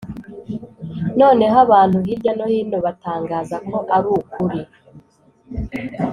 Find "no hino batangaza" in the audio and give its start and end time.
2.37-3.55